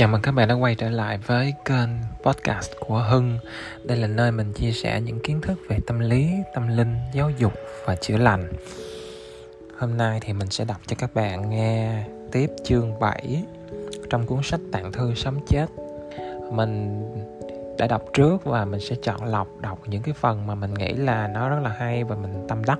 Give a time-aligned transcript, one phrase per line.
[0.00, 1.90] Chào mừng các bạn đã quay trở lại với kênh
[2.22, 3.38] podcast của Hưng.
[3.84, 7.30] Đây là nơi mình chia sẻ những kiến thức về tâm lý, tâm linh, giáo
[7.30, 7.52] dục
[7.84, 8.52] và chữa lành.
[9.78, 13.42] Hôm nay thì mình sẽ đọc cho các bạn nghe tiếp chương 7
[14.10, 15.66] trong cuốn sách Tạng thư sống chết.
[16.52, 17.02] Mình
[17.78, 20.92] đã đọc trước và mình sẽ chọn lọc đọc những cái phần mà mình nghĩ
[20.92, 22.78] là nó rất là hay và mình tâm đắc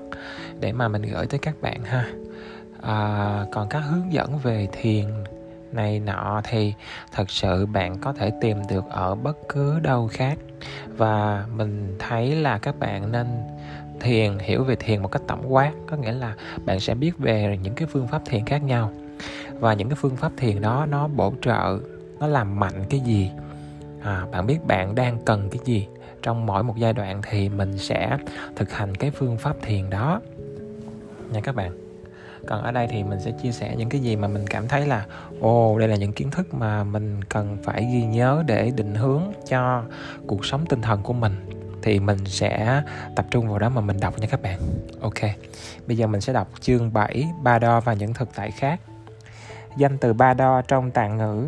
[0.59, 2.05] để mà mình gửi tới các bạn ha.
[2.81, 5.05] À, còn các hướng dẫn về thiền
[5.73, 6.73] này nọ thì
[7.11, 10.37] thật sự bạn có thể tìm được ở bất cứ đâu khác.
[10.97, 13.27] Và mình thấy là các bạn nên
[13.99, 15.71] thiền hiểu về thiền một cách tổng quát.
[15.87, 16.35] Có nghĩa là
[16.65, 18.91] bạn sẽ biết về những cái phương pháp thiền khác nhau.
[19.59, 21.79] Và những cái phương pháp thiền đó nó bổ trợ
[22.19, 23.31] nó làm mạnh cái gì.
[24.03, 25.87] À, bạn biết bạn đang cần cái gì.
[26.21, 28.17] Trong mỗi một giai đoạn thì mình sẽ
[28.55, 30.21] thực hành cái phương pháp thiền đó.
[31.31, 31.80] Nha các bạn
[32.47, 34.87] còn ở đây thì mình sẽ chia sẻ những cái gì mà mình cảm thấy
[34.87, 35.05] là,
[35.41, 39.21] ồ, đây là những kiến thức mà mình cần phải ghi nhớ để định hướng
[39.47, 39.83] cho
[40.27, 41.47] cuộc sống tinh thần của mình.
[41.83, 42.81] Thì mình sẽ
[43.15, 44.59] tập trung vào đó mà mình đọc nha các bạn.
[45.01, 45.19] Ok,
[45.87, 48.79] bây giờ mình sẽ đọc chương 7 ba đo và những thực tại khác.
[49.77, 51.47] Danh từ ba đo trong tạng ngữ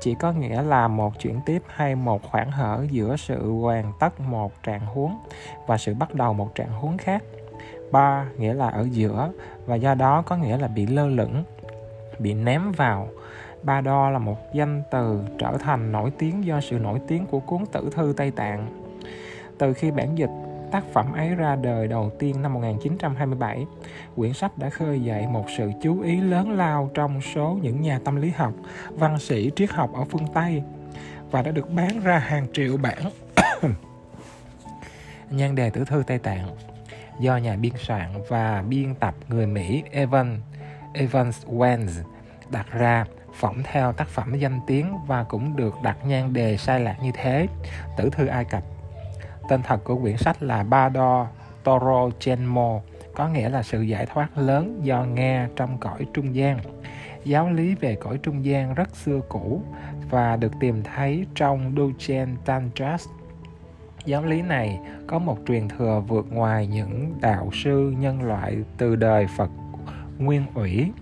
[0.00, 4.20] chỉ có nghĩa là một chuyển tiếp hay một khoảng hở giữa sự hoàn tất
[4.20, 5.18] một trạng huống
[5.66, 7.22] và sự bắt đầu một trạng huống khác
[7.92, 9.32] ba nghĩa là ở giữa
[9.66, 11.44] và do đó có nghĩa là bị lơ lửng
[12.18, 13.08] bị ném vào
[13.62, 17.40] ba đo là một danh từ trở thành nổi tiếng do sự nổi tiếng của
[17.40, 18.66] cuốn tử thư Tây Tạng.
[19.58, 20.30] Từ khi bản dịch
[20.72, 23.66] tác phẩm ấy ra đời đầu tiên năm 1927,
[24.16, 28.00] quyển sách đã khơi dậy một sự chú ý lớn lao trong số những nhà
[28.04, 28.52] tâm lý học,
[28.90, 30.62] văn sĩ triết học ở phương Tây
[31.30, 32.98] và đã được bán ra hàng triệu bản.
[35.30, 36.48] Nhan đề tử thư Tây Tạng
[37.20, 40.40] do nhà biên soạn và biên tập người Mỹ Evan
[40.94, 41.88] Evans Wenz
[42.50, 46.80] đặt ra phỏng theo tác phẩm danh tiếng và cũng được đặt nhan đề sai
[46.80, 47.46] lạc như thế.
[47.96, 48.62] Tử thư Ai Cập.
[49.48, 51.26] Tên thật của quyển sách là Bado
[51.64, 52.80] Toro Genmo,
[53.14, 56.58] có nghĩa là sự giải thoát lớn do nghe trong cõi trung gian.
[57.24, 59.62] Giáo lý về cõi trung gian rất xưa cũ
[60.10, 63.08] và được tìm thấy trong Duchen Tantras
[64.04, 68.96] giáo lý này có một truyền thừa vượt ngoài những đạo sư nhân loại từ
[68.96, 69.50] đời Phật
[70.18, 70.92] Nguyên Ủy.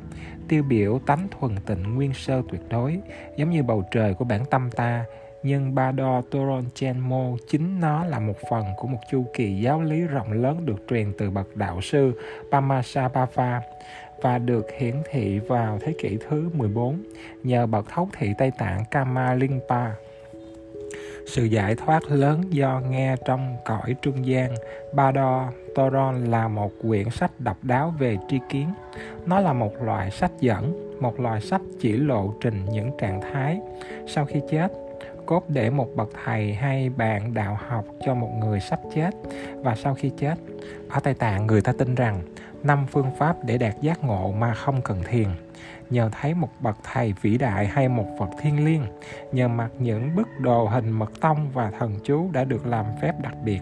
[0.49, 3.01] Tiêu biểu tánh thuần tịnh nguyên sơ tuyệt đối,
[3.37, 5.05] giống như bầu trời của bản tâm ta,
[5.43, 6.65] nhưng ba đo Toron
[7.49, 11.13] chính nó là một phần của một chu kỳ giáo lý rộng lớn được truyền
[11.19, 12.13] từ bậc đạo sư
[12.53, 13.61] Pamasapava
[14.23, 17.03] và được hiển thị vào thế kỷ thứ 14
[17.43, 19.91] nhờ bậc thấu thị Tây Tạng Kamalinpa
[21.27, 24.55] sự giải thoát lớn do nghe trong cõi trung gian.
[24.95, 28.69] Ba đo toron là một quyển sách độc đáo về tri kiến.
[29.27, 33.61] Nó là một loại sách dẫn, một loại sách chỉ lộ trình những trạng thái.
[34.07, 34.73] Sau khi chết,
[35.27, 39.11] cốt để một bậc thầy hay bạn đạo học cho một người sắp chết.
[39.55, 40.35] Và sau khi chết,
[40.89, 42.23] ở tây tạng người ta tin rằng
[42.63, 45.29] năm phương pháp để đạt giác ngộ mà không cần thiền
[45.91, 48.83] nhờ thấy một bậc thầy vĩ đại hay một vật thiên liêng,
[49.33, 53.13] nhờ mặc những bức đồ hình mật tông và thần chú đã được làm phép
[53.21, 53.61] đặc biệt,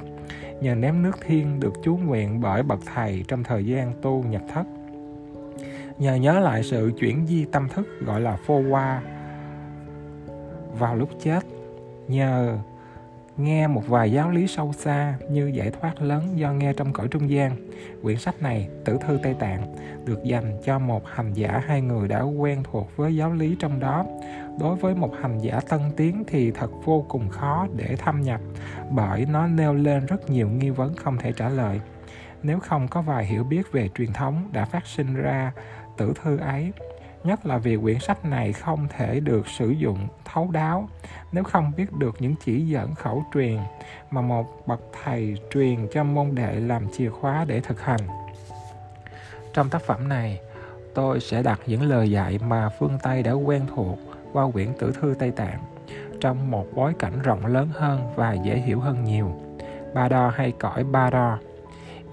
[0.60, 4.42] nhờ ném nước thiên được chú nguyện bởi bậc thầy trong thời gian tu nhập
[4.54, 4.64] thất.
[5.98, 9.02] Nhờ nhớ lại sự chuyển di tâm thức, gọi là phô qua
[10.78, 11.40] vào lúc chết,
[12.08, 12.58] nhờ
[13.36, 17.08] nghe một vài giáo lý sâu xa như giải thoát lớn do nghe trong cõi
[17.10, 17.56] trung gian.
[18.02, 22.08] Quyển sách này, Tử thư Tây Tạng, được dành cho một hành giả hai người
[22.08, 24.04] đã quen thuộc với giáo lý trong đó.
[24.60, 28.40] Đối với một hành giả tân tiến thì thật vô cùng khó để thâm nhập
[28.90, 31.80] bởi nó nêu lên rất nhiều nghi vấn không thể trả lời.
[32.42, 35.52] Nếu không có vài hiểu biết về truyền thống đã phát sinh ra
[35.96, 36.72] tử thư ấy
[37.24, 40.88] nhất là vì quyển sách này không thể được sử dụng thấu đáo.
[41.32, 43.58] Nếu không biết được những chỉ dẫn khẩu truyền
[44.10, 48.00] mà một bậc thầy truyền cho môn đệ làm chìa khóa để thực hành.
[49.52, 50.40] Trong tác phẩm này,
[50.94, 53.98] tôi sẽ đặt những lời dạy mà phương tây đã quen thuộc
[54.32, 55.60] qua quyển tử thư tây tạng
[56.20, 59.40] trong một bối cảnh rộng lớn hơn và dễ hiểu hơn nhiều.
[59.94, 61.38] Ba đo hay cõi ba đo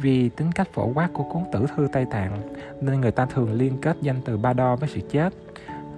[0.01, 2.37] vì tính cách phổ quát của cuốn tử thư Tây Tạng
[2.81, 5.33] nên người ta thường liên kết danh từ ba đo với sự chết.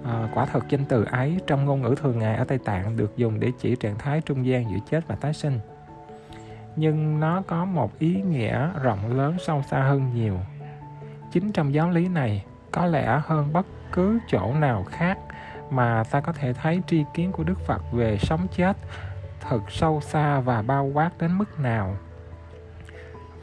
[0.04, 3.16] À, quả thật danh từ ấy trong ngôn ngữ thường ngày ở Tây Tạng được
[3.16, 5.60] dùng để chỉ trạng thái trung gian giữa chết và tái sinh.
[6.76, 10.38] Nhưng nó có một ý nghĩa rộng lớn sâu xa hơn nhiều.
[11.32, 15.18] Chính trong giáo lý này, có lẽ hơn bất cứ chỗ nào khác
[15.70, 18.76] mà ta có thể thấy tri kiến của Đức Phật về sống chết
[19.40, 21.96] thật sâu xa và bao quát đến mức nào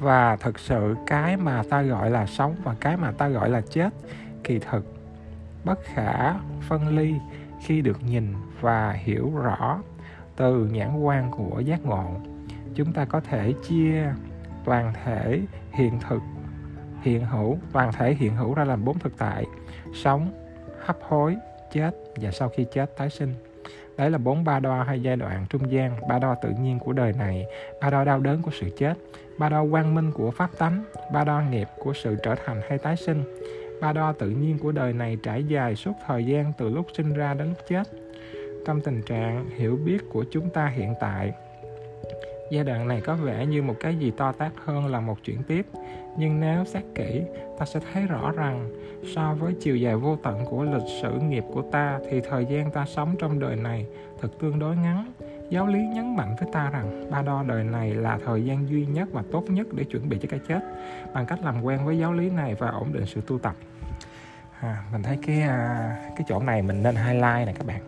[0.01, 3.61] và thực sự cái mà ta gọi là sống và cái mà ta gọi là
[3.61, 3.89] chết
[4.43, 4.85] kỳ thực,
[5.63, 6.33] bất khả
[6.67, 7.15] phân ly
[7.65, 9.79] khi được nhìn và hiểu rõ
[10.35, 12.05] từ nhãn quan của giác ngộ.
[12.75, 14.13] Chúng ta có thể chia
[14.65, 16.21] toàn thể hiện thực,
[17.01, 19.45] hiện hữu, toàn thể hiện hữu ra làm bốn thực tại
[19.93, 20.31] sống,
[20.85, 21.35] hấp hối,
[21.73, 23.33] chết và sau khi chết tái sinh.
[23.97, 26.93] Đấy là bốn ba đo hay giai đoạn trung gian, ba đo tự nhiên của
[26.93, 27.45] đời này,
[27.81, 28.93] ba đo đau đớn của sự chết
[29.37, 30.83] ba đo quang minh của pháp tánh,
[31.13, 33.23] ba đo nghiệp của sự trở thành hay tái sinh,
[33.81, 37.13] ba đo tự nhiên của đời này trải dài suốt thời gian từ lúc sinh
[37.13, 37.83] ra đến lúc chết.
[38.65, 41.31] Trong tình trạng hiểu biết của chúng ta hiện tại,
[42.51, 45.43] giai đoạn này có vẻ như một cái gì to tát hơn là một chuyển
[45.43, 45.65] tiếp.
[46.17, 47.21] Nhưng nếu xét kỹ,
[47.59, 48.69] ta sẽ thấy rõ rằng
[49.15, 52.71] so với chiều dài vô tận của lịch sử nghiệp của ta, thì thời gian
[52.71, 53.85] ta sống trong đời này
[54.21, 55.11] thật tương đối ngắn
[55.51, 58.85] giáo lý nhấn mạnh với ta rằng ba đo đời này là thời gian duy
[58.85, 60.59] nhất và tốt nhất để chuẩn bị cho cái chết.
[61.13, 63.55] Bằng cách làm quen với giáo lý này và ổn định sự tu tập.
[64.61, 67.81] À, mình thấy cái à, cái chỗ này mình nên highlight này các bạn.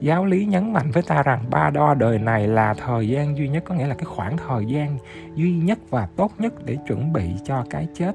[0.00, 3.48] Giáo lý nhấn mạnh với ta rằng ba đo đời này là thời gian duy
[3.48, 4.98] nhất có nghĩa là cái khoảng thời gian
[5.34, 8.12] duy nhất và tốt nhất để chuẩn bị cho cái chết.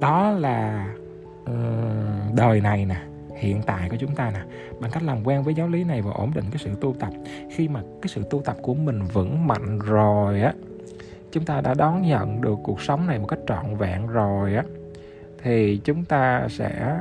[0.00, 0.88] Đó là
[1.42, 3.11] uh, đời này nè
[3.42, 4.40] hiện tại của chúng ta nè.
[4.80, 7.10] Bằng cách làm quen với giáo lý này và ổn định cái sự tu tập,
[7.50, 10.52] khi mà cái sự tu tập của mình vững mạnh rồi á,
[11.32, 14.64] chúng ta đã đón nhận được cuộc sống này một cách trọn vẹn rồi á,
[15.42, 16.98] thì chúng ta sẽ,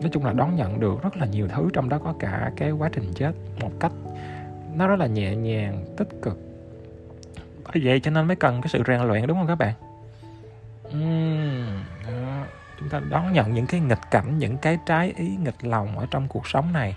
[0.00, 2.70] nói chung là đón nhận được rất là nhiều thứ trong đó có cả cái
[2.70, 3.92] quá trình chết một cách
[4.76, 6.38] nó rất là nhẹ nhàng, tích cực.
[7.64, 9.74] Bởi vậy cho nên mới cần cái sự rèn luyện, đúng không các bạn?
[10.88, 11.47] Uhm
[12.80, 16.06] chúng ta đón nhận những cái nghịch cảnh, những cái trái ý, nghịch lòng ở
[16.10, 16.96] trong cuộc sống này.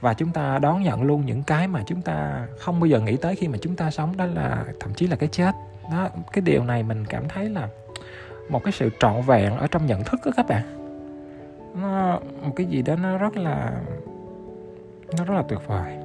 [0.00, 3.16] Và chúng ta đón nhận luôn những cái mà chúng ta không bao giờ nghĩ
[3.16, 5.52] tới khi mà chúng ta sống, đó là, thậm chí là cái chết.
[5.92, 7.68] Đó, cái điều này mình cảm thấy là
[8.48, 10.62] một cái sự trọn vẹn ở trong nhận thức đó các bạn.
[11.82, 13.72] Nó, một cái gì đó nó rất là,
[15.18, 16.03] nó rất là tuyệt vời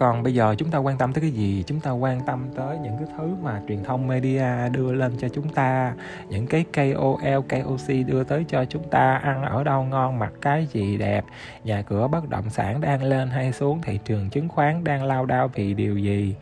[0.00, 1.64] còn bây giờ chúng ta quan tâm tới cái gì?
[1.66, 5.28] Chúng ta quan tâm tới những cái thứ mà truyền thông media đưa lên cho
[5.28, 5.94] chúng ta,
[6.28, 10.66] những cái KOL KOC đưa tới cho chúng ta, ăn ở đâu ngon, mặc cái
[10.66, 11.24] gì đẹp,
[11.64, 15.26] nhà cửa bất động sản đang lên hay xuống, thị trường chứng khoán đang lao
[15.26, 16.34] đao vì điều gì?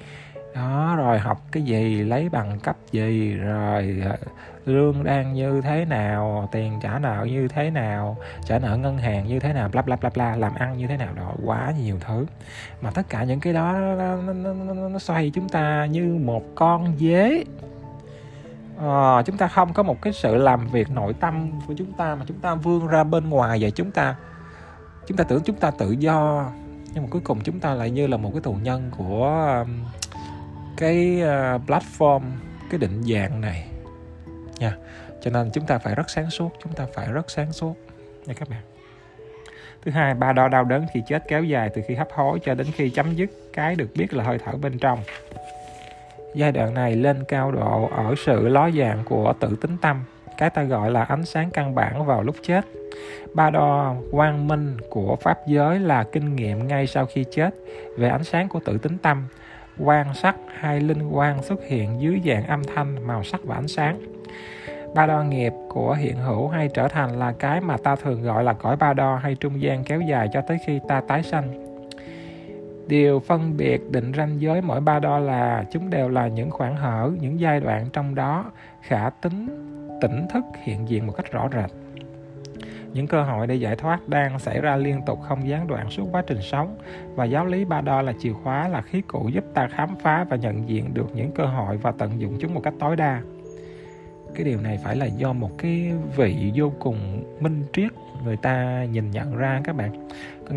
[0.58, 4.16] Đó rồi học cái gì lấy bằng cấp gì rồi ờ,
[4.66, 9.26] lương đang như thế nào tiền trả nợ như thế nào trả nợ ngân hàng
[9.26, 11.98] như thế nào bla bla bla bla làm ăn như thế nào đó quá nhiều
[12.00, 12.26] thứ.
[12.80, 16.18] Mà tất cả những cái đó nó, nó, nó, nó, nó xoay chúng ta như
[16.24, 17.44] một con dế.
[18.80, 22.14] À, chúng ta không có một cái sự làm việc nội tâm của chúng ta
[22.14, 24.16] mà chúng ta vươn ra bên ngoài và chúng ta
[25.06, 26.50] chúng ta tưởng chúng ta tự do
[26.94, 29.64] nhưng mà cuối cùng chúng ta lại như là một cái tù nhân của
[30.78, 32.20] cái ờ, platform,
[32.70, 33.66] cái định dạng này.
[34.58, 34.76] Nha.
[35.20, 37.74] Cho nên chúng ta phải rất sáng suốt, chúng ta phải rất sáng suốt.
[38.26, 38.60] Nha các bạn.
[39.82, 42.54] Thứ hai, ba đo đau đớn khi chết kéo dài từ khi hấp hối cho
[42.54, 44.98] đến khi chấm dứt cái được biết là hơi thở bên trong.
[46.34, 50.04] Giai đoạn này lên cao độ ở sự ló dạng của tự tính tâm,
[50.36, 52.64] cái ta gọi là ánh sáng căn bản vào lúc chết.
[53.34, 57.50] Ba đo quang minh của pháp giới là kinh nghiệm ngay sau khi chết
[57.96, 59.26] về ánh sáng của tự tính tâm
[59.78, 63.68] quan sắc hay linh quan xuất hiện dưới dạng âm thanh màu sắc và ánh
[63.68, 64.00] sáng.
[64.94, 68.44] Ba đo nghiệp của hiện hữu hay trở thành là cái mà ta thường gọi
[68.44, 71.68] là cõi ba đo hay trung gian kéo dài cho tới khi ta tái sanh.
[72.86, 76.76] Điều phân biệt định ranh giới mỗi ba đo là chúng đều là những khoảng
[76.76, 78.44] hở, những giai đoạn trong đó
[78.82, 79.46] khả tính,
[80.02, 81.70] tỉnh thức hiện diện một cách rõ rệt
[82.92, 86.08] những cơ hội để giải thoát đang xảy ra liên tục không gián đoạn suốt
[86.12, 86.78] quá trình sống.
[87.14, 90.24] Và giáo lý ba đo là chìa khóa là khí cụ giúp ta khám phá
[90.24, 93.22] và nhận diện được những cơ hội và tận dụng chúng một cách tối đa.
[94.34, 97.92] Cái điều này phải là do một cái vị vô cùng minh triết
[98.24, 100.08] người ta nhìn nhận ra các bạn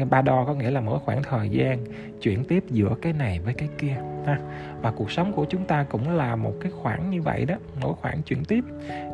[0.10, 1.86] ba đo có nghĩa là mỗi khoảng thời gian
[2.21, 3.95] chuyển tiếp giữa cái này với cái kia
[4.25, 4.39] ha.
[4.81, 7.93] Và cuộc sống của chúng ta cũng là một cái khoảng như vậy đó mỗi
[8.01, 8.63] khoảng chuyển tiếp.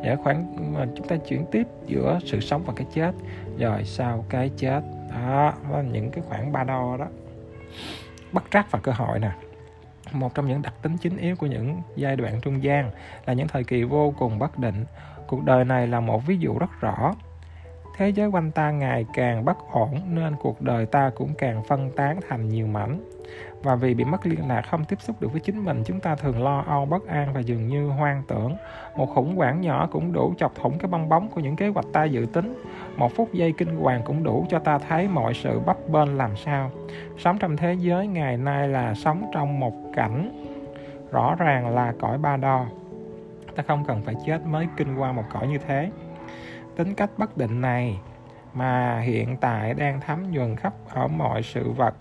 [0.04, 3.12] Để khoảng mà chúng ta chuyển tiếp giữa sự sống và cái chết
[3.58, 4.82] rồi sau cái chết.
[5.10, 7.06] Đó, đó là những cái khoảng ba đo đó.
[8.32, 9.30] Bất trắc và cơ hội nè.
[10.12, 12.90] Một trong những đặc tính chính yếu của những giai đoạn trung gian
[13.26, 14.84] là những thời kỳ vô cùng bất định.
[15.26, 17.14] Cuộc đời này là một ví dụ rất rõ
[17.98, 21.90] thế giới quanh ta ngày càng bất ổn, nên cuộc đời ta cũng càng phân
[21.90, 23.00] tán thành nhiều mảnh.
[23.62, 26.16] Và vì bị mất liên lạc không tiếp xúc được với chính mình, chúng ta
[26.16, 28.56] thường lo âu, bất an và dường như hoang tưởng.
[28.96, 31.86] Một khủng hoảng nhỏ cũng đủ chọc thủng cái bong bóng của những kế hoạch
[31.92, 32.62] ta dự tính.
[32.96, 36.36] Một phút giây kinh hoàng cũng đủ cho ta thấy mọi sự bấp bênh làm
[36.36, 36.70] sao.
[37.18, 40.44] Sống trong thế giới ngày nay là sống trong một cảnh
[41.10, 42.66] rõ ràng là cõi ba đo.
[43.56, 45.90] Ta không cần phải chết mới kinh qua một cõi như thế
[46.78, 47.98] tính cách bất định này,
[48.54, 51.94] mà hiện tại đang thấm nhuần khắp ở mọi sự vật,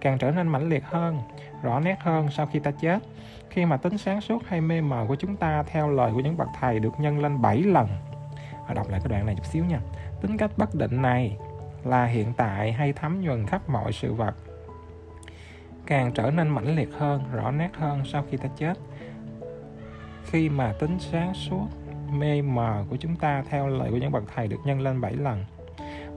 [0.00, 1.18] càng trở nên mãnh liệt hơn,
[1.62, 2.98] rõ nét hơn sau khi ta chết.
[3.50, 6.36] Khi mà tính sáng suốt hay mê mờ của chúng ta theo lời của những
[6.36, 7.88] bậc thầy được nhân lên 7 lần.
[8.74, 9.80] Đọc lại cái đoạn này chút xíu nha.
[10.20, 11.36] Tính cách bất định này
[11.84, 14.34] là hiện tại hay thấm nhuần khắp mọi sự vật,
[15.86, 18.78] càng trở nên mãnh liệt hơn, rõ nét hơn sau khi ta chết.
[20.24, 21.66] Khi mà tính sáng suốt
[22.12, 25.12] mê mờ của chúng ta theo lời của những bậc thầy được nhân lên 7
[25.12, 25.44] lần.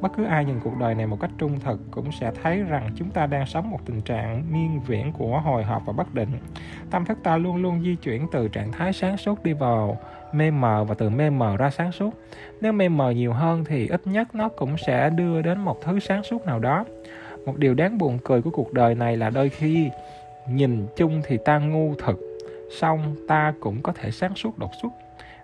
[0.01, 2.89] Bất cứ ai nhìn cuộc đời này một cách trung thực cũng sẽ thấy rằng
[2.95, 6.29] chúng ta đang sống một tình trạng miên viễn của hồi hộp và bất định.
[6.91, 9.97] Tâm thức ta luôn luôn di chuyển từ trạng thái sáng suốt đi vào
[10.33, 12.13] mê mờ và từ mê mờ ra sáng suốt.
[12.61, 15.99] Nếu mê mờ nhiều hơn thì ít nhất nó cũng sẽ đưa đến một thứ
[15.99, 16.85] sáng suốt nào đó.
[17.45, 19.89] Một điều đáng buồn cười của cuộc đời này là đôi khi
[20.49, 22.15] nhìn chung thì ta ngu thật,
[22.79, 24.89] xong ta cũng có thể sáng suốt đột xuất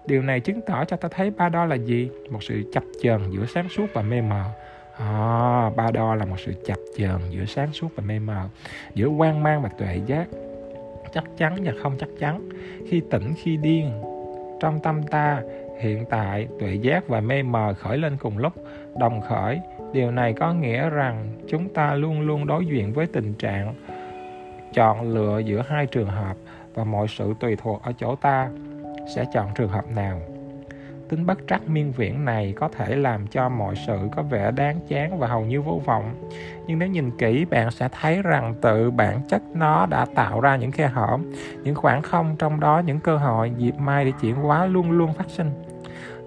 [0.06, 2.10] điều này chứng tỏ cho ta thấy ba đo là gì?
[2.30, 4.44] Một sự chập chờn giữa sáng suốt và mê mờ.
[4.98, 8.50] À, ba đo là một sự chập chờn giữa sáng suốt và mê mờ
[8.94, 10.28] giữa quan mang và tuệ giác.
[11.14, 12.50] Chắc chắn và không chắc chắn
[12.90, 14.02] khi tỉnh khi điên
[14.60, 15.42] trong tâm ta
[15.80, 18.54] hiện tại tuệ giác và mê mờ khởi lên cùng lúc
[19.00, 19.60] đồng khởi.
[19.94, 23.74] Điều này có nghĩa rằng chúng ta luôn luôn đối diện với tình trạng
[24.74, 26.38] chọn lựa giữa hai trường hợp
[26.74, 28.50] và mọi sự tùy thuộc ở chỗ ta
[29.16, 30.20] sẽ chọn trường hợp nào.
[31.10, 34.80] Tính bất trắc miên viễn này có thể làm cho mọi sự có vẻ đáng
[34.88, 36.30] chán và hầu như vô vọng.
[36.68, 40.56] Nhưng nếu nhìn kỹ, bạn sẽ thấy rằng tự bản chất nó đã tạo ra
[40.56, 41.18] những khe hở,
[41.64, 45.14] những khoảng không, trong đó những cơ hội dịp mai để chuyển hóa luôn luôn
[45.14, 45.52] phát sinh.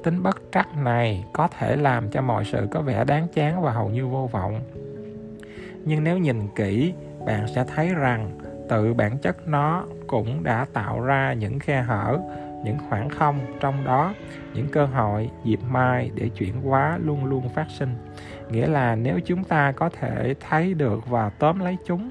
[0.04, 3.72] Tính bất trắc này có thể làm cho mọi sự có vẻ đáng chán và
[3.72, 4.60] hầu như vô vọng.
[5.84, 6.92] Nhưng nếu nhìn kỹ,
[7.26, 12.18] bạn sẽ thấy rằng tự bản chất nó cũng đã tạo ra những khe hở
[12.64, 14.14] những khoảng không trong đó,
[14.54, 17.94] những cơ hội, dịp mai để chuyển hóa luôn luôn phát sinh.
[18.50, 22.10] Nghĩa là nếu chúng ta có thể thấy được và tóm lấy chúng,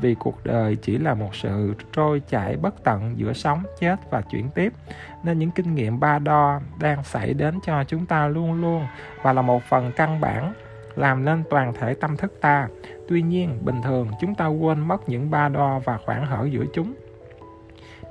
[0.00, 4.20] vì cuộc đời chỉ là một sự trôi chảy bất tận giữa sống, chết và
[4.20, 4.72] chuyển tiếp,
[5.24, 8.86] nên những kinh nghiệm ba đo đang xảy đến cho chúng ta luôn luôn
[9.22, 10.52] và là một phần căn bản,
[10.96, 12.68] làm nên toàn thể tâm thức ta.
[13.08, 16.64] Tuy nhiên, bình thường chúng ta quên mất những ba đo và khoảng hở giữa
[16.74, 16.94] chúng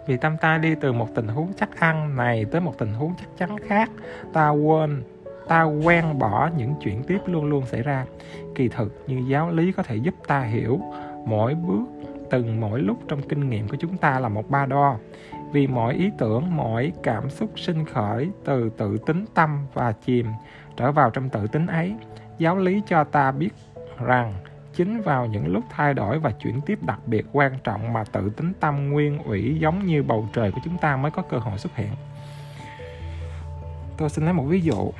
[0.07, 3.13] vì tâm ta đi từ một tình huống chắc ăn này tới một tình huống
[3.19, 3.91] chắc chắn khác,
[4.33, 5.03] ta quên,
[5.47, 8.05] ta quen bỏ những chuyện tiếp luôn luôn xảy ra.
[8.55, 10.81] Kỳ thực, như giáo lý có thể giúp ta hiểu,
[11.25, 11.85] mỗi bước,
[12.29, 14.97] từng mỗi lúc trong kinh nghiệm của chúng ta là một ba đo.
[15.51, 20.27] Vì mỗi ý tưởng mỗi cảm xúc sinh khởi từ tự tính tâm và chìm
[20.77, 21.95] trở vào trong tự tính ấy,
[22.37, 23.49] giáo lý cho ta biết
[24.05, 24.33] rằng
[24.75, 28.29] chính vào những lúc thay đổi và chuyển tiếp đặc biệt quan trọng mà tự
[28.29, 31.57] tính tâm nguyên ủy giống như bầu trời của chúng ta mới có cơ hội
[31.57, 31.91] xuất hiện.
[33.97, 34.91] Tôi xin lấy một ví dụ.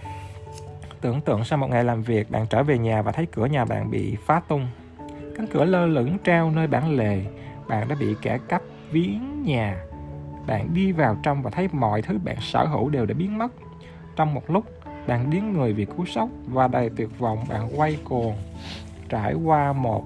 [1.02, 3.66] Tưởng tượng sau một ngày làm việc, bạn trở về nhà và thấy cửa nhà
[3.66, 4.68] bạn bị phá tung.
[5.38, 7.22] Cánh cửa lơ lửng treo nơi bản lề.
[7.68, 8.62] Bạn đã bị kẻ cắp
[8.92, 9.78] viếng nhà.
[10.48, 13.54] Bạn đi vào trong và thấy mọi thứ bạn sở hữu đều đã biến mất.
[14.16, 14.66] Trong một lúc,
[15.08, 18.36] bạn điếng người vì cú sốc và đầy tuyệt vọng, bạn quay cuồng
[19.14, 20.04] trải qua một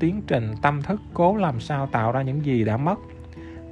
[0.00, 2.98] tiến trình tâm thức cố làm sao tạo ra những gì đã mất.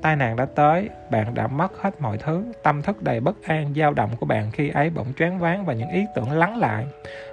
[0.03, 2.45] Tai nạn đã tới, bạn đã mất hết mọi thứ.
[2.63, 5.75] Tâm thức đầy bất an, dao động của bạn khi ấy bỗng choáng váng và
[5.75, 6.87] những ý tưởng lắng lại.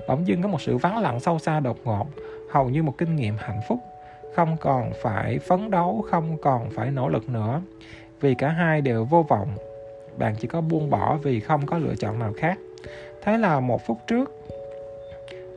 [0.07, 2.07] Bỗng dưng có một sự vắng lặng sâu xa đột ngột,
[2.51, 3.79] hầu như một kinh nghiệm hạnh phúc.
[4.35, 7.61] Không còn phải phấn đấu, không còn phải nỗ lực nữa.
[8.21, 9.47] Vì cả hai đều vô vọng,
[10.17, 12.57] bạn chỉ có buông bỏ vì không có lựa chọn nào khác.
[13.23, 14.31] Thế là một phút trước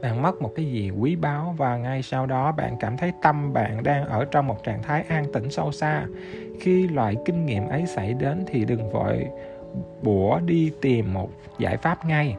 [0.02, 3.52] bạn mất một cái gì quý báu và ngay sau đó bạn cảm thấy tâm
[3.52, 6.06] bạn đang ở trong một trạng thái an tĩnh sâu xa.
[6.60, 9.26] Khi loại kinh nghiệm ấy xảy đến thì đừng vội
[10.02, 12.36] bủa đi tìm một giải pháp ngay.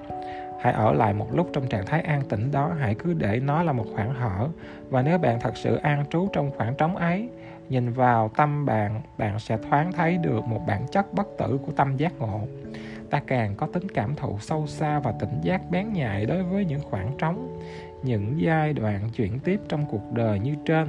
[0.61, 3.63] Hãy ở lại một lúc trong trạng thái an tĩnh đó, hãy cứ để nó
[3.63, 4.47] là một khoảng hở.
[4.89, 7.29] Và nếu bạn thật sự an trú trong khoảng trống ấy,
[7.69, 11.71] nhìn vào tâm bạn bạn sẽ thoáng thấy được một bản chất bất tử của
[11.71, 12.39] tâm giác ngộ
[13.09, 16.65] ta càng có tính cảm thụ sâu xa và tỉnh giác bén nhạy đối với
[16.65, 17.59] những khoảng trống,
[18.03, 20.87] những giai đoạn chuyển tiếp trong cuộc đời như trên.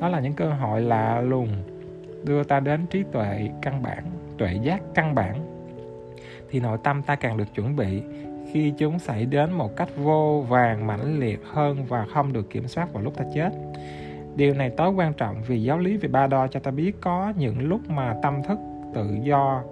[0.00, 1.48] Đó là những cơ hội lạ lùng
[2.24, 4.04] đưa ta đến trí tuệ căn bản,
[4.38, 5.34] tuệ giác căn bản.
[6.50, 8.02] Thì nội tâm ta càng được chuẩn bị
[8.52, 12.68] khi chúng xảy đến một cách vô vàng mãnh liệt hơn và không được kiểm
[12.68, 13.50] soát vào lúc ta chết.
[14.36, 17.32] Điều này tối quan trọng vì giáo lý về ba đo cho ta biết có
[17.36, 18.58] những lúc mà tâm thức
[18.94, 19.62] tự do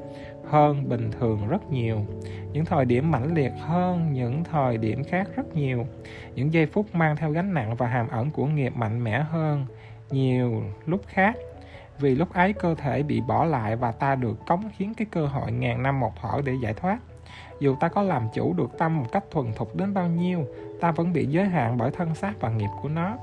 [0.49, 2.06] hơn bình thường rất nhiều.
[2.52, 5.87] Những thời điểm mãnh liệt hơn những thời điểm khác rất nhiều.
[6.34, 9.66] Những giây phút mang theo gánh nặng và hàm ẩn của nghiệp mạnh mẽ hơn
[10.11, 11.37] nhiều lúc khác.
[11.99, 15.26] Vì lúc ấy cơ thể bị bỏ lại và ta được cống hiến cái cơ
[15.26, 16.99] hội ngàn năm một thở để giải thoát.
[17.61, 20.46] Dù ta có làm chủ được tâm một cách thuần thục đến bao nhiêu,
[20.80, 23.16] ta vẫn bị giới hạn bởi thân xác và nghiệp của nó.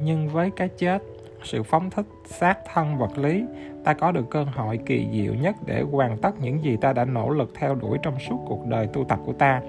[0.00, 1.02] Nhưng với cái chết
[1.44, 3.44] sự phóng thích, xác thân, vật lý.
[3.84, 7.04] Ta có được cơ hội kỳ diệu nhất để hoàn tất những gì ta đã
[7.04, 9.60] nỗ lực theo đuổi trong suốt cuộc đời tu tập của ta.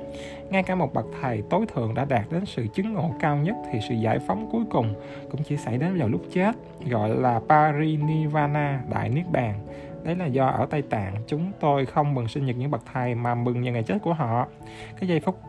[0.49, 3.55] Ngay cả một bậc thầy tối thượng đã đạt đến sự chứng ngộ cao nhất
[3.71, 4.93] thì sự giải phóng cuối cùng
[5.31, 6.55] cũng chỉ xảy đến vào lúc chết,
[6.89, 9.59] gọi là parinirvana đại niết bàn.
[10.03, 13.15] Đấy là do ở tây tạng chúng tôi không mừng sinh nhật những bậc thầy
[13.15, 14.47] mà mừng những ngày chết của họ.
[14.99, 15.39] Cái giây phút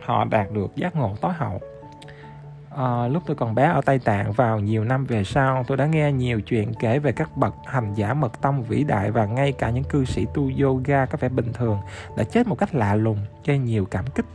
[0.00, 1.60] họ đạt được giác ngộ tối hậu
[2.76, 5.86] à, lúc tôi còn bé ở Tây Tạng vào nhiều năm về sau tôi đã
[5.86, 9.52] nghe nhiều chuyện kể về các bậc hành giả mật tông vĩ đại và ngay
[9.52, 11.78] cả những cư sĩ tu yoga có vẻ bình thường
[12.16, 14.26] đã chết một cách lạ lùng gây nhiều cảm kích.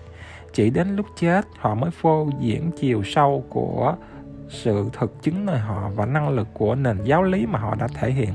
[0.53, 3.95] Chỉ đến lúc chết họ mới phô diễn chiều sâu của
[4.49, 7.87] sự thực chứng nơi họ và năng lực của nền giáo lý mà họ đã
[7.87, 8.33] thể hiện.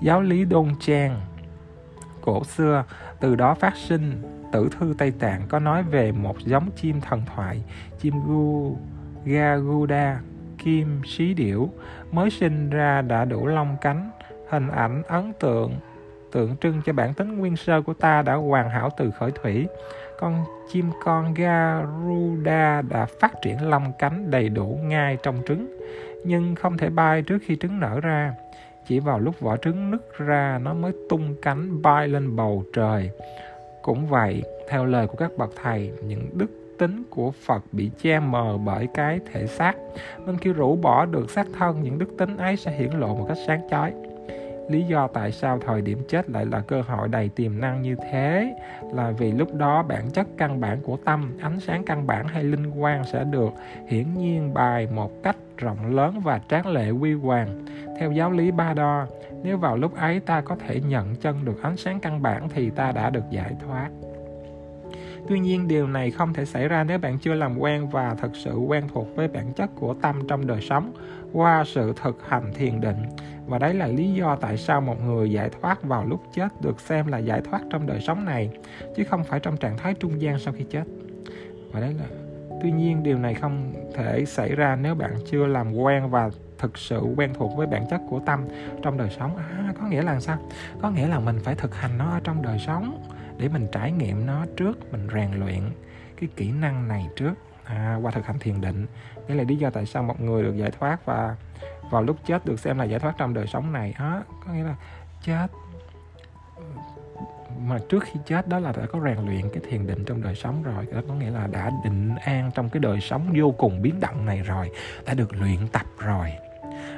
[0.00, 1.20] Giáo lý đôn trang
[2.20, 2.84] cổ xưa
[3.20, 4.22] từ đó phát sinh.
[4.52, 7.62] Tử thư Tây Tạng có nói về một giống chim thần thoại
[8.00, 8.76] chim gu
[9.24, 10.20] Garuda,
[10.58, 11.70] kim xí điểu,
[12.12, 14.10] mới sinh ra đã đủ lông cánh,
[14.48, 15.74] hình ảnh ấn tượng,
[16.32, 19.66] tượng trưng cho bản tính nguyên sơ của ta đã hoàn hảo từ khởi thủy.
[20.18, 25.76] Con chim con Garuda đã phát triển lông cánh đầy đủ ngay trong trứng,
[26.24, 28.34] nhưng không thể bay trước khi trứng nở ra.
[28.86, 33.10] Chỉ vào lúc vỏ trứng nứt ra nó mới tung cánh bay lên bầu trời.
[33.82, 38.20] Cũng vậy, theo lời của các bậc thầy, những đức tính của Phật bị che
[38.20, 39.72] mờ bởi cái thể xác,
[40.26, 43.24] nên khi rũ bỏ được xác thân, những đức tính ấy sẽ hiển lộ một
[43.28, 43.92] cách sáng chói.
[44.68, 47.96] Lý do tại sao thời điểm chết lại là cơ hội đầy tiềm năng như
[48.12, 48.54] thế
[48.92, 52.44] là vì lúc đó bản chất căn bản của tâm, ánh sáng căn bản hay
[52.44, 53.52] linh quang sẽ được
[53.88, 57.64] hiển nhiên bài một cách rộng lớn và tráng lệ quy hoàng.
[58.00, 59.06] Theo giáo lý ba đo,
[59.42, 62.70] nếu vào lúc ấy ta có thể nhận chân được ánh sáng căn bản thì
[62.70, 63.88] ta đã được giải thoát.
[65.28, 68.36] Tuy nhiên điều này không thể xảy ra nếu bạn chưa làm quen và thực
[68.36, 70.92] sự quen thuộc với bản chất của tâm trong đời sống
[71.32, 73.02] qua sự thực hành thiền định.
[73.46, 76.80] Và đấy là lý do tại sao một người giải thoát vào lúc chết được
[76.80, 78.50] xem là giải thoát trong đời sống này,
[78.96, 80.84] chứ không phải trong trạng thái trung gian sau khi chết.
[81.72, 82.06] Và đấy là
[82.64, 86.78] Tuy nhiên điều này không thể xảy ra nếu bạn chưa làm quen và thực
[86.78, 88.44] sự quen thuộc với bản chất của tâm
[88.82, 89.36] trong đời sống.
[89.36, 90.38] À, có nghĩa là sao?
[90.82, 93.02] Có nghĩa là mình phải thực hành nó ở trong đời sống
[93.38, 95.60] để mình trải nghiệm nó trước mình rèn luyện
[96.20, 97.34] cái kỹ năng này trước.
[97.64, 98.86] À, qua thực hành thiền định
[99.28, 101.36] đây là lý do tại sao một người được giải thoát và
[101.90, 103.94] vào lúc chết được xem là giải thoát trong đời sống này.
[103.98, 104.76] Đó có nghĩa là
[105.22, 105.46] chết
[107.60, 110.34] mà trước khi chết đó là đã có rèn luyện cái thiền định trong đời
[110.34, 110.86] sống rồi.
[110.92, 114.26] Đó có nghĩa là đã định an trong cái đời sống vô cùng biến động
[114.26, 114.70] này rồi
[115.06, 116.32] đã được luyện tập rồi.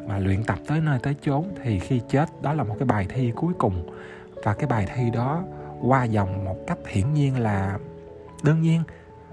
[0.07, 3.07] Mà luyện tập tới nơi tới chốn thì khi chết đó là một cái bài
[3.09, 3.91] thi cuối cùng.
[4.45, 5.43] Và cái bài thi đó
[5.83, 7.79] qua dòng một cách hiển nhiên là
[8.43, 8.83] đương nhiên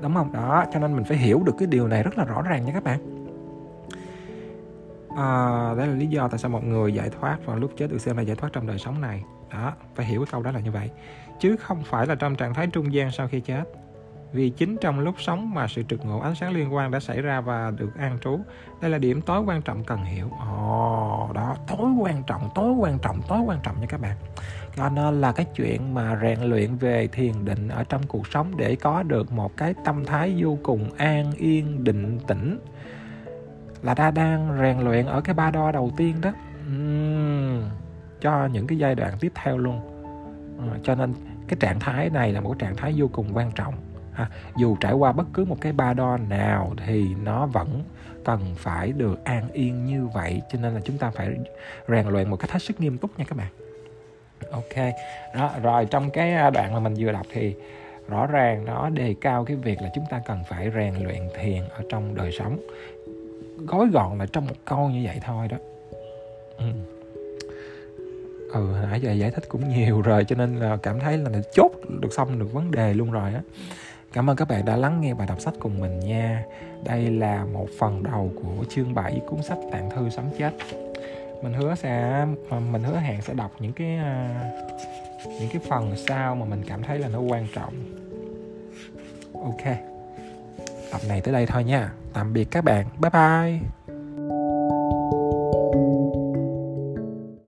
[0.02, 0.34] đúng không?
[0.34, 2.74] Đó cho nên mình phải hiểu được cái điều này rất là rõ ràng nha
[2.74, 3.00] các bạn.
[5.18, 8.02] À, đấy là lý do tại sao một người giải thoát vào lúc chết được
[8.02, 9.24] xem là giải thoát trong đời sống này.
[9.52, 10.90] Đó phải hiểu cái câu đó là như vậy.
[11.40, 13.64] Chứ không phải là trong trạng thái trung gian sau khi chết
[14.34, 17.22] vì chính trong lúc sống mà sự trực ngộ ánh sáng liên quan đã xảy
[17.22, 18.40] ra và được an trú
[18.82, 20.30] đây là điểm tối quan trọng cần hiểu.
[20.40, 24.18] Ồ oh, đó tối quan trọng tối quan trọng tối quan trọng nha các bạn.
[24.76, 28.58] Cho nên là cái chuyện mà rèn luyện về thiền định ở trong cuộc sống
[28.58, 32.60] để có được một cái tâm thái vô cùng an yên định tĩnh
[33.82, 36.32] là ta đang rèn luyện ở cái ba đo đầu tiên đó.
[36.68, 37.62] Uhm,
[38.22, 39.80] cho những cái giai đoạn tiếp theo luôn.
[40.60, 41.14] À, cho nên
[41.48, 43.74] cái trạng thái này là một trạng thái vô cùng quan trọng
[44.16, 47.84] à, dù trải qua bất cứ một cái ba đo nào thì nó vẫn
[48.26, 51.30] cần phải được an yên như vậy cho nên là chúng ta phải
[51.88, 53.52] rèn luyện một cách hết sức nghiêm túc nha các bạn.
[54.52, 54.94] Ok
[55.36, 57.56] đó rồi trong cái à, đoạn mà mình vừa đọc thì
[58.10, 61.64] rõ ràng nó đề cao cái việc là chúng ta cần phải rèn luyện thiền
[61.70, 62.60] ở trong đời sống.
[63.58, 65.58] Gói gọn là trong một câu như vậy thôi đó.
[66.58, 66.66] Ừ.
[68.54, 71.72] Ừ nãy giờ giải thích cũng nhiều rồi cho nên là cảm thấy là chốt
[72.02, 73.42] được xong được vấn đề luôn rồi á.
[74.14, 76.44] Cảm ơn các bạn đã lắng nghe bài đọc sách cùng mình nha.
[76.84, 80.52] Đây là một phần đầu của chương 7 cuốn sách Tạng thư sống chết.
[81.44, 84.28] Mình hứa sẽ ờ, mình hứa hẹn sẽ đọc những cái ờ,
[85.26, 87.74] những cái phần sau mà mình cảm thấy là nó quan trọng.
[89.34, 89.78] Ok.
[90.92, 91.92] Tập này tới đây thôi nha.
[92.14, 92.86] Tạm biệt các bạn.
[93.02, 93.60] Bye bye.